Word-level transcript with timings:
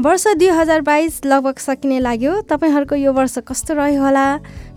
वर्ष 0.00 0.26
दुई 0.38 0.48
हजार 0.48 0.80
बाइस 0.80 1.20
लगभग 1.26 1.58
सकिने 1.58 1.98
लाग्यो। 2.00 2.32
तपाईँहरूको 2.46 2.94
यो 2.94 3.12
वर्ष 3.12 3.38
कस्तो 3.42 3.74
रह्यो 3.74 4.02
होला? 4.02 4.26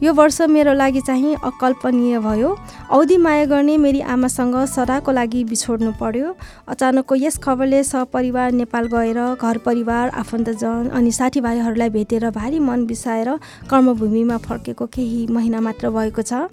यो 0.02 0.13
वर्ष 0.13 0.41
मेरो 0.49 0.73
लागि 0.73 1.02
चाहिँ 1.02 1.35
अकल्पनीय 1.35 2.20
भयो। 2.20 2.57
औधी 2.89 3.17
माया 3.17 3.45
गर्ने 3.45 3.77
मेरी 3.77 4.02
आमासँग 4.02 4.55
सदाको 4.66 5.11
लागि 5.11 5.44
बिछोड्नु 5.45 5.91
पर्यो। 6.02 6.34
अचानकको 6.67 7.16
यस 7.16 7.38
खबरले 7.38 7.84
सपरिवार 7.84 8.52
नेपाल 8.52 8.88
गएर 8.89 9.20
घर 9.38 9.57
परिवार 9.61 10.09
आफन्तजन 10.09 10.89
अनि 10.89 11.11
साथीभाइहरूलाई 11.13 11.89
भेटेर 11.89 12.30
भारी 12.33 12.59
मन 12.59 12.85
बिसाएर 12.85 13.30
कर्मभूमिमा 13.69 14.38
फर्केको 14.41 14.85
केही 14.89 15.27
महिना 15.30 15.61
मात्र 15.61 15.89
भएको 15.91 16.22
छ। 16.22 16.49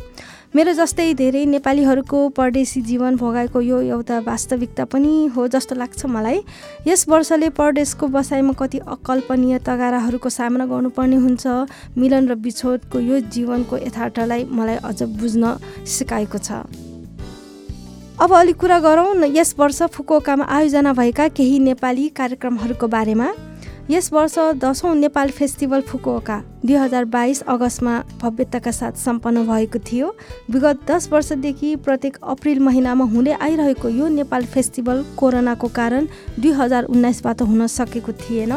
मेरो 0.54 0.72
जस्तै 0.72 1.04
धेरै 1.12 1.40
नेपालीहरूको 1.46 2.18
परदेशी 2.36 2.80
जीवन 2.80 3.16
भोगाएको 3.16 3.60
यो 3.60 3.80
एउटा 3.86 4.18
वास्तविकता 4.26 4.84
पनि 4.84 5.10
हो 5.34 5.46
जस्तो 5.46 5.74
लाग्छ 5.74 6.06
मलाई। 6.08 6.40
यस 6.86 7.04
वर्षले 7.08 7.48
परदेशको 7.52 8.06
बसाइमा 8.08 8.52
कति 8.56 8.78
अकल्पनीय 8.88 9.58
तगाराहरूको 9.60 10.28
सामना 10.28 10.66
गर्नुपर्ने 10.66 11.16
हुन्छ 11.16 11.44
मिलन 11.94 12.28
र 12.28 12.34
बिछोडको 12.40 13.00
यो 13.00 13.20
जीवनको 13.28 13.76
यथार्थलाई 13.78 14.44
मलाई 14.50 14.76
अझ 14.82 15.02
बुझ्न 15.20 15.52
सिकाएको 15.86 16.38
छ। 16.38 16.64
अब 18.16 18.32
अलिक 18.32 18.56
कुरा 18.56 18.78
गरौँ 18.80 19.14
न 19.14 19.30
यस 19.36 19.54
वर्ष 19.58 19.82
फुकुओकामा 19.92 20.48
आयोजना 20.48 20.92
भएका 20.92 21.28
केही 21.36 21.58
नेपाली 21.60 22.08
कार्यक्रमहरूको 22.16 22.88
बारेमा। 22.88 23.28
यस 23.90 24.12
वर्ष 24.12 24.34
दसौँ 24.60 24.94
नेपाल 24.94 25.30
फेस्टिभल 25.30 25.80
फुकुओका 25.80 26.36
दुई 26.64 26.74
हजार 26.76 27.04
बाइस 27.04 27.40
अगस्तमा 27.48 27.92
भव्यताका 28.22 28.70
साथ 28.70 28.92
सम्पन्न 29.00 29.46
भएको 29.46 29.78
थियो। 29.80 30.08
विगत 30.50 30.80
दस 30.90 31.08
वर्षदेखि 31.12 31.74
प्रत्येक 31.78 32.18
अप्रिल 32.22 32.60
महिनामा 32.60 33.04
हुँदै 33.04 33.32
आइरहेको 33.32 33.88
यो 33.88 34.08
नेपाल 34.10 34.44
फेस्टिभल 34.44 35.04
कोरोनाको 35.16 35.68
कारण 35.72 36.06
दुई 36.38 36.52
हजार 36.60 36.84
उन्नाइसबाट 36.84 37.42
हुन 37.42 37.66
सकेको 37.66 38.12
थिएन। 38.20 38.52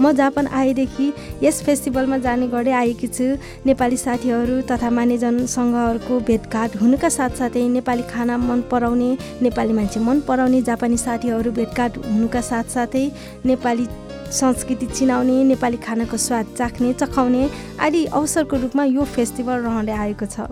म 0.00 0.12
जापान 0.16 0.46
आएदेखि 0.48 1.12
यस 1.42 1.62
फेस्टिभलमा 1.62 2.18
जाने 2.18 2.46
गर्दै 2.48 2.72
आएकी 2.72 3.06
छु। 3.08 3.24
नेपाली 3.66 3.96
साथीहरू 3.98 4.60
तथा 4.64 4.90
मान्यजनसँगहरूको 4.90 6.20
भेटघाट 6.24 6.80
हुनुका 6.82 7.08
साथसाथै 7.10 7.68
नेपाली 7.68 8.02
खाना 8.08 8.36
मन 8.40 8.62
पराउने 8.70 9.16
नेपाली 9.42 9.72
मान्छे 9.72 10.00
मन 10.00 10.20
पराउने 10.28 10.62
जापानी 10.62 10.96
साथीहरू 10.98 11.50
भेटघाट 11.52 11.98
हुनुका 12.06 12.40
साथसाथै 12.40 13.10
नेपाली 13.44 13.86
संस्कृति 14.30 14.86
चिनाउने 14.86 15.42
नेपाली 15.44 15.76
खानाको 15.76 16.16
स्वाद 16.16 16.54
चाख्ने 16.58 16.92
चखाउने 16.92 17.48
आदि 17.80 18.04
अवसरको 18.06 18.56
रूपमा 18.56 18.84
यो 18.84 19.04
फेस्टिभल 19.06 19.62
रहँदै 19.62 19.92
आएको 19.92 20.26
छ। 20.26 20.46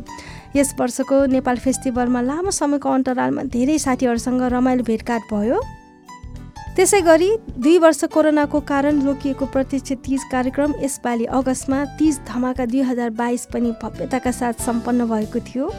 यस 0.57 0.75
वर्षको 0.81 1.25
नेपाल 1.33 1.57
फेस्टिभलमा 1.59 2.21
लामो 2.23 2.51
समयको 2.51 2.89
अन्तरालमा 2.91 3.43
धेरै 3.55 3.79
साथीहरूसँग 3.79 4.43
रमाइलो 4.53 4.83
भेटघाट 4.85 5.23
भयो। 5.33 5.61
त्यसै 6.77 7.01
गरी 7.03 7.31
दुई 7.59 7.79
वर्ष 7.79 8.05
कोरोनाको 8.07 8.61
कारण 8.63 9.01
रोकिएको 9.03 9.47
प्रत्यक्ष 9.47 9.93
तिज 10.05 10.23
कार्यक्रम 10.33 10.75
यसपालि 10.83 11.25
अगस्तमा 11.39 11.85
तिज 11.99 12.19
धमाका 12.29 12.65
दुई 12.67 12.83
हजार 12.83 13.11
बाइस 13.19 13.47
पनि 13.53 13.71
भव्यताका 13.83 14.31
साथ 14.31 14.63
सम्पन्न 14.63 15.07
भएको 15.11 15.41
थियो। 15.49 15.71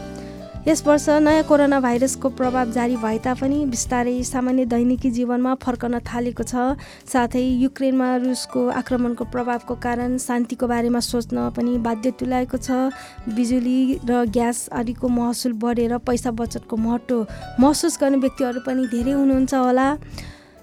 यस 0.67 0.81
वर्ष 0.85 1.07
नयाँ 1.23 1.43
कोरोना 1.43 1.79
भाइरसको 1.79 2.29
प्रभाव 2.29 2.71
जारी 2.71 2.95
भए 2.99 3.17
तापनि 3.23 3.65
बिस्तारै 3.65 4.23
सामान्य 4.23 4.65
दैनिकी 4.65 5.09
जीवनमा 5.09 5.53
फर्कन 5.55 5.99
थालेको 6.03 6.43
छ। 6.43 6.75
साथै 7.07 7.43
युक्रेनमा 7.63 8.07
रुसको 8.19 8.67
आक्रमणको 8.75 9.23
प्रभावको 9.31 9.75
कारण 9.79 10.17
शान्तिको 10.19 10.67
बारेमा 10.67 10.99
सोच्न 10.99 11.49
पनि 11.55 11.77
बाध्य 11.79 12.11
तुल्याएको 12.19 12.57
छ। 12.59 12.91
बिजुली 13.31 14.03
र 14.03 14.25
ग्यास 14.27 14.69
आदिको 14.75 15.07
महसुल 15.07 15.53
बढेर 15.63 15.97
पैसा 16.03 16.31
बचतको 16.35 16.75
महत्त्व 16.77 17.25
महसुस 17.59 17.97
गर्ने 17.97 18.17
व्यक्तिहरू 18.19 18.59
पनि 18.67 18.87
धेरै 18.91 19.15
हुनुहुन्छ 19.15 19.53
होला। 19.55 19.87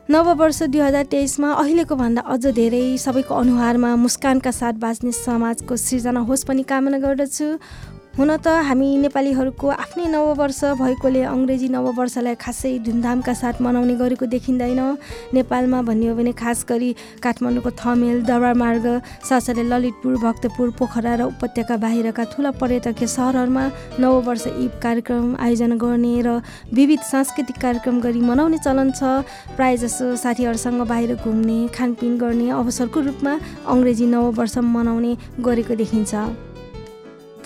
नववर्ष 0.09 0.63
दुई 0.71 0.81
हजार 0.81 1.05
तेइसमा 1.11 1.51
अहिलेको 1.57 1.95
भन्दा 1.97 2.23
अझ 2.23 2.47
धेरै 2.53 2.85
सबैको 3.01 3.35
अनुहारमा 3.35 3.97
मुस्कानका 3.97 4.51
साथ 4.53 4.75
बाँच्ने 4.79 5.13
समाजको 5.15 5.77
सृजना 5.79 6.21
होस् 6.29 6.47
पनि 6.47 6.63
कामना 6.63 6.99
गर्दछु। 7.01 7.49
हुन 8.17 8.31
त 8.37 8.49
हामी 8.65 8.87
नेपालीहरूको 8.97 9.69
आफ्नै 9.73 10.05
नववर्ष 10.09 10.61
भएकोले 10.81 11.23
अङ्ग्रेजी 11.31 11.67
नववर्षलाई 11.69 12.37
खासै 12.45 12.71
धुमधामका 12.87 13.33
साथ 13.37 13.61
मनाउने 13.61 13.95
गरेको 14.01 14.27
देखिँदैन। 14.35 14.81
नेपालमा 15.37 15.81
भन्ने 15.89 16.07
हो 16.09 16.15
भने 16.17 16.33
खास 16.33 16.65
गरी 16.65 16.89
काठमाडौँको 17.21 17.71
थमेल 17.77 18.23
दरबार 18.25 18.55
मार्ग 18.57 18.87
साथसाथै 19.21 19.65
ललितपुर 19.69 20.17
भक्तपुर 20.25 20.71
पोखरा 20.81 21.15
र 21.21 21.23
उपत्यका 21.29 21.77
बाहिरका 21.85 22.25
ठुला 22.33 22.51
पर्यटकीय 22.57 23.07
सहरहरूमा 23.07 23.65
नववर्ष 24.01 24.47
इब 24.65 24.81
कार्यक्रम 24.81 25.37
आयोजना 25.37 25.77
गर्ने 25.77 26.15
र 26.25 26.41
विविध 26.73 27.05
सांस्कृतिक 27.13 27.61
कार्यक्रम 27.61 28.01
गरी 28.01 28.21
मनाउने 28.25 28.65
चलन 28.65 28.97
छ। 28.97 29.29
प्रायःजसो 29.61 30.17
साथीहरूसँग 30.17 30.81
बाहिर 30.89 31.15
घुम्ने 31.21 31.61
खानपिन 31.77 32.17
गर्ने 32.17 32.49
अवसरको 32.65 32.99
रूपमा 33.13 33.39
अङ्ग्रेजी 33.69 34.07
नववर्ष 34.09 34.59
मनाउने 34.73 35.17
गरेको 35.45 35.75
देखिन्छ। 35.77 36.15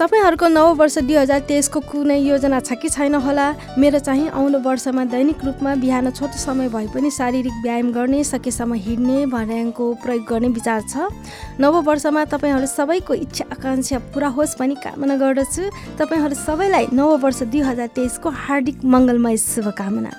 तपाईँहरूको 0.01 0.49
नव 0.49 0.75
वर्ष 0.81 0.97
दुई 1.05 1.17
हजार 1.17 1.41
तेइसको 1.45 1.81
कुनै 1.85 2.17
योजना 2.19 2.61
छ 2.65 2.73
कि 2.73 2.89
छैन 2.89 3.15
होला? 3.21 3.77
मेरो 3.77 3.99
चाहिँ 4.01 4.29
आउनु 4.33 4.59
वर्षमा 4.65 5.05
दैनिक 5.05 5.45
रूपमा 5.45 5.75
बिहान 5.77 6.11
छोटो 6.17 6.39
समय 6.41 6.69
भए 6.73 6.87
पनि 6.89 7.11
शारीरिक 7.13 7.53
व्यायाम 7.61 7.93
गर्ने 7.93 8.25
सकेसम्म 8.25 8.75
हिँड्ने 8.81 9.27
भर्याङको 9.29 9.93
प्रयोग 10.01 10.25
गर्ने 10.25 10.49
विचार 10.57 10.81
छ। 10.89 11.13
नव 11.61 11.75
वर्षमा 11.85 12.25
तपाईँहरू 12.33 12.67
सबैको 12.67 13.15
इच्छा 13.29 13.45
आकाङ्क्षा 13.53 13.99
पुरा 14.17 14.29
होस् 14.33 14.57
भनी 14.57 14.75
कामना 14.81 15.17
गर्दछु। 15.21 15.69
तपाईँहरू 16.01 16.35
सबैलाई 16.49 16.87
नव 16.97 17.17
वर्ष 17.21 17.43
दुई 17.53 17.61
हजार 17.61 17.93
तेइसको 17.93 18.29
हार्दिक 18.41 18.85
मङ्गलमय 18.85 19.37
शुभकामना। 19.37 20.13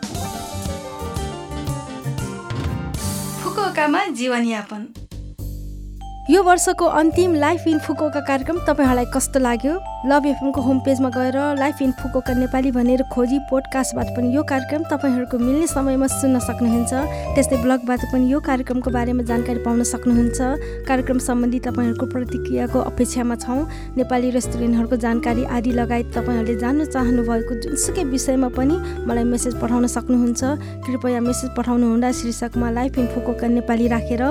फुकुओकामा 3.42 4.06
जीवनयापन। 4.14 5.01
यो 6.30 6.42
वर्षको 6.44 6.86
अन्तिम 6.86 7.34
लाइफ 7.36 7.64
इन 7.68 7.80
फुकोका 7.80 8.20
कार्यक्रम 8.22 8.58
तपाईँहरूलाई 8.66 9.06
कस्तो 9.14 9.40
लाग्यो? 9.40 9.74
लभ 10.06 10.26
एफएमको 10.26 10.62
होम 10.62 10.80
पेजमा 10.80 11.10
गएर 11.10 11.38
लाइफ 11.58 11.82
इन 11.82 11.92
फुकोका 11.98 12.34
नेपाली 12.34 12.72
भनेर 12.72 13.02
खोजी 13.10 13.40
पोडकास्टबाट 13.50 14.08
पनि 14.14 14.36
यो 14.36 14.44
कार्यक्रम 14.44 14.84
तपाईँहरूको 14.86 15.38
मिल्ने 15.38 15.68
समयमा 15.68 16.08
सुन्न 16.14 16.40
सक्नुहुन्छ। 16.40 16.94
त्यस्तै 17.34 17.58
ब्लगबाट 17.62 18.02
पनि 18.14 18.32
यो 18.32 18.40
कार्यक्रमको 18.40 18.90
बारेमा 18.92 19.24
जानकारी 19.24 19.60
पाउन 19.66 19.82
सक्नुहुन्छ। 19.84 20.40
कार्यक्रम 20.86 21.18
सम्बन्धी 21.18 21.60
तपाईँहरूको 21.66 22.06
प्रतिक्रियाको 22.14 22.80
अपेक्षामा 22.80 23.36
छौँ। 23.42 23.66
नेपाली 23.98 24.30
रेस्टुरेन्टहरूको 24.38 24.96
जानकारी 25.02 25.44
आदि 25.58 25.72
लगायत 25.74 26.14
तपाईँहरूले 26.14 26.56
जान्न 26.62 26.86
चाहनुभएको 26.86 27.54
जुनसुकै 27.66 28.04
विषयमा 28.14 28.50
पनि 28.54 28.78
मलाई 29.10 29.26
मेसेज 29.26 29.58
पठाउन 29.58 29.90
सक्नुहुन्छ। 29.90 30.42
कृपया 30.86 31.20
मेसेज 31.20 31.50
पठाउनु 31.58 31.86
हुँदा 31.90 32.12
शीर्षकमा 32.14 32.70
लाइफ 32.78 32.98
इन 33.02 33.08
फुकोका 33.10 33.48
नेपाली 33.58 33.88
राखेर। 33.90 34.24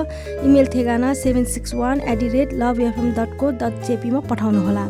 इमेल 0.47 0.65
ठेगाना 0.71 1.13
seven 1.19 1.45
six 1.51 1.73
one 1.81 1.99
at 2.01 2.19
the 2.19 2.31
rate 2.33 2.53
love 2.53 2.79
FM 2.81 3.11
dot 3.17 3.37
co 3.39 3.51
dot 3.57 3.83
जेपीमा 3.87 4.19
पठाउनुहोला 4.29 4.85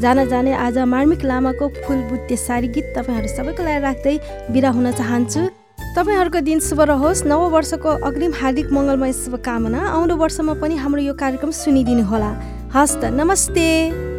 जान 0.00 0.26
जाने 0.28 0.52
आज 0.54 0.78
मार्मिक 0.86 1.24
लामाको 1.24 1.68
फुल 1.84 2.02
बुत्ते 2.08 2.36
सारी 2.38 2.68
गीत 2.68 2.92
तपाईँहरू 2.96 3.28
सबैको 3.36 3.62
लागि 3.62 3.80
राख्दै 3.82 4.16
बिदा 4.52 4.70
हुन 4.70 4.90
चाहन्छु। 4.92 5.40
तपाईँहरूको 5.96 6.40
दिन 6.40 6.58
शुभ 6.60 6.80
रहोस्। 6.92 7.24
नव 7.24 7.42
वर्षको 7.50 7.90
अग्रिम 8.04 8.32
हार्दिक 8.40 8.72
मङ्गलमय 8.72 9.12
शुभकामना। 9.12 9.80
आउँदो 9.88 10.16
वर्षमा 10.16 10.54
पनि 10.60 10.76
हाम्रो 10.76 11.02
यो 11.02 11.14
कार्यक्रम 11.14 11.50
सुनिदिनु 11.56 12.04
होला। 12.04 12.30
हस् 12.74 12.96
त 13.00 13.04
नमस्ते। 13.16 14.15